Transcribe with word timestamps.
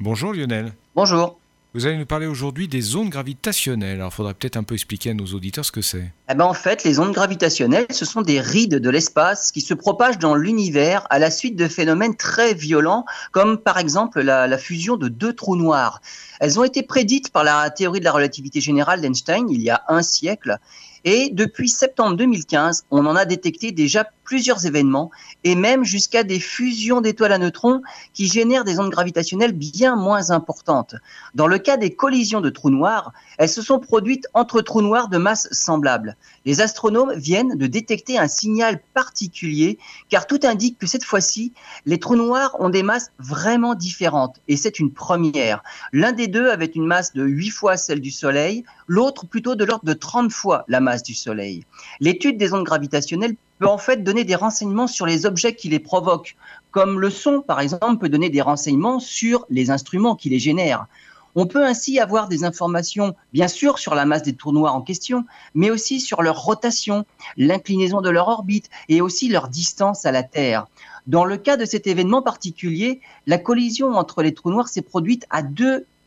Bonjour 0.00 0.32
Lionel. 0.32 0.72
Bonjour. 0.94 1.40
Vous 1.74 1.84
allez 1.86 1.96
nous 1.96 2.06
parler 2.06 2.26
aujourd'hui 2.26 2.68
des 2.68 2.94
ondes 2.94 3.10
gravitationnelles. 3.10 3.96
Alors, 3.96 4.12
il 4.12 4.14
faudrait 4.14 4.34
peut-être 4.34 4.56
un 4.56 4.62
peu 4.62 4.74
expliquer 4.74 5.10
à 5.10 5.14
nos 5.14 5.26
auditeurs 5.26 5.64
ce 5.64 5.72
que 5.72 5.82
c'est. 5.82 6.12
Eh 6.30 6.34
ben, 6.34 6.44
en 6.44 6.54
fait, 6.54 6.84
les 6.84 7.00
ondes 7.00 7.12
gravitationnelles, 7.12 7.86
ce 7.90 8.04
sont 8.04 8.22
des 8.22 8.40
rides 8.40 8.76
de 8.76 8.90
l'espace 8.90 9.50
qui 9.50 9.60
se 9.60 9.74
propagent 9.74 10.20
dans 10.20 10.36
l'univers 10.36 11.04
à 11.10 11.18
la 11.18 11.32
suite 11.32 11.56
de 11.56 11.66
phénomènes 11.66 12.14
très 12.14 12.54
violents, 12.54 13.06
comme 13.32 13.58
par 13.58 13.76
exemple 13.76 14.20
la, 14.20 14.46
la, 14.46 14.56
fusion 14.56 14.96
de 14.96 15.08
deux 15.08 15.32
trous 15.32 15.56
noirs. 15.56 16.00
Elles 16.38 16.60
ont 16.60 16.64
été 16.64 16.84
prédites 16.84 17.30
par 17.30 17.42
la 17.42 17.68
théorie 17.70 17.98
de 17.98 18.04
la 18.04 18.12
relativité 18.12 18.60
générale 18.60 19.00
d'Einstein 19.00 19.48
il 19.50 19.62
y 19.62 19.70
a 19.70 19.82
un 19.88 20.02
siècle. 20.02 20.58
Et 21.04 21.30
depuis 21.32 21.68
septembre 21.68 22.16
2015, 22.16 22.86
on 22.92 23.04
en 23.06 23.16
a 23.16 23.24
détecté 23.24 23.72
déjà 23.72 24.04
plusieurs 24.28 24.66
événements 24.66 25.10
et 25.42 25.54
même 25.54 25.84
jusqu'à 25.84 26.22
des 26.22 26.38
fusions 26.38 27.00
d'étoiles 27.00 27.32
à 27.32 27.38
neutrons 27.38 27.80
qui 28.12 28.28
génèrent 28.28 28.64
des 28.64 28.78
ondes 28.78 28.90
gravitationnelles 28.90 29.54
bien 29.54 29.96
moins 29.96 30.32
importantes. 30.32 30.96
Dans 31.34 31.46
le 31.46 31.58
cas 31.58 31.78
des 31.78 31.94
collisions 31.94 32.42
de 32.42 32.50
trous 32.50 32.68
noirs, 32.68 33.14
elles 33.38 33.48
se 33.48 33.62
sont 33.62 33.78
produites 33.78 34.26
entre 34.34 34.60
trous 34.60 34.82
noirs 34.82 35.08
de 35.08 35.16
masse 35.16 35.48
semblable. 35.50 36.14
Les 36.44 36.60
astronomes 36.60 37.14
viennent 37.14 37.56
de 37.56 37.66
détecter 37.66 38.18
un 38.18 38.28
signal 38.28 38.82
particulier 38.92 39.78
car 40.10 40.26
tout 40.26 40.40
indique 40.42 40.78
que 40.78 40.86
cette 40.86 41.04
fois-ci, 41.04 41.54
les 41.86 41.98
trous 41.98 42.16
noirs 42.16 42.54
ont 42.60 42.68
des 42.68 42.82
masses 42.82 43.10
vraiment 43.18 43.74
différentes 43.74 44.42
et 44.46 44.58
c'est 44.58 44.78
une 44.78 44.92
première. 44.92 45.62
L'un 45.94 46.12
des 46.12 46.28
deux 46.28 46.50
avait 46.50 46.66
une 46.66 46.84
masse 46.84 47.14
de 47.14 47.24
8 47.24 47.48
fois 47.48 47.78
celle 47.78 48.02
du 48.02 48.10
Soleil, 48.10 48.64
l'autre 48.88 49.26
plutôt 49.26 49.54
de 49.54 49.64
l'ordre 49.64 49.86
de 49.86 49.94
30 49.94 50.30
fois 50.30 50.66
la 50.68 50.80
masse 50.80 51.02
du 51.02 51.14
Soleil. 51.14 51.64
L'étude 52.00 52.36
des 52.36 52.52
ondes 52.52 52.64
gravitationnelles 52.64 53.36
peut 53.58 53.66
en 53.66 53.78
fait 53.78 54.02
donner 54.02 54.24
des 54.24 54.34
renseignements 54.34 54.86
sur 54.86 55.06
les 55.06 55.26
objets 55.26 55.54
qui 55.54 55.68
les 55.68 55.78
provoquent, 55.78 56.36
comme 56.70 57.00
le 57.00 57.10
son, 57.10 57.40
par 57.40 57.60
exemple, 57.60 57.98
peut 57.98 58.08
donner 58.08 58.30
des 58.30 58.40
renseignements 58.40 59.00
sur 59.00 59.46
les 59.50 59.70
instruments 59.70 60.14
qui 60.14 60.28
les 60.28 60.38
génèrent. 60.38 60.86
On 61.34 61.46
peut 61.46 61.64
ainsi 61.64 62.00
avoir 62.00 62.28
des 62.28 62.44
informations, 62.44 63.14
bien 63.32 63.48
sûr, 63.48 63.78
sur 63.78 63.94
la 63.94 64.04
masse 64.04 64.22
des 64.22 64.34
trous 64.34 64.52
noirs 64.52 64.74
en 64.74 64.80
question, 64.80 65.24
mais 65.54 65.70
aussi 65.70 66.00
sur 66.00 66.22
leur 66.22 66.42
rotation, 66.42 67.04
l'inclinaison 67.36 68.00
de 68.00 68.10
leur 68.10 68.28
orbite 68.28 68.70
et 68.88 69.00
aussi 69.00 69.28
leur 69.28 69.48
distance 69.48 70.04
à 70.04 70.10
la 70.10 70.22
Terre. 70.22 70.66
Dans 71.06 71.24
le 71.24 71.36
cas 71.36 71.56
de 71.56 71.64
cet 71.64 71.86
événement 71.86 72.22
particulier, 72.22 73.00
la 73.26 73.38
collision 73.38 73.92
entre 73.94 74.22
les 74.22 74.34
trous 74.34 74.50
noirs 74.50 74.68
s'est 74.68 74.82
produite 74.82 75.26
à 75.30 75.42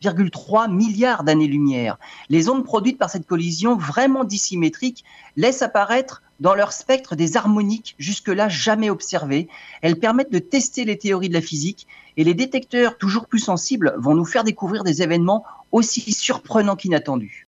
2,3 0.02 0.72
milliards 0.72 1.24
d'années-lumière. 1.24 1.98
Les 2.30 2.50
ondes 2.50 2.66
produites 2.66 2.98
par 2.98 3.10
cette 3.10 3.28
collision 3.28 3.76
vraiment 3.76 4.24
dissymétrique 4.24 5.04
laissent 5.38 5.62
apparaître 5.62 6.22
dans 6.40 6.56
leur 6.56 6.74
spectre 6.74 7.16
des 7.16 7.38
harmoniques 7.38 7.96
jusque-là 8.00 8.50
jamais 8.50 8.90
observées. 8.90 9.48
Elles 9.82 10.00
permettent 10.00 10.32
de 10.32 10.40
tester 10.40 10.86
les 10.86 10.98
théories 10.98 11.30
de 11.30 11.34
la 11.34 11.42
physique 11.42 11.88
et 12.18 12.24
les 12.24 12.34
détecteurs 12.34 12.98
toujours 12.98 13.28
plus 13.28 13.40
sensibles 13.40 13.94
vont 13.98 14.16
nous 14.16 14.26
faire 14.26 14.44
découvrir 14.44 14.84
des 14.84 15.02
événements 15.04 15.46
aussi 15.72 16.12
surprenants 16.12 16.76
qu'inattendus. 16.76 17.48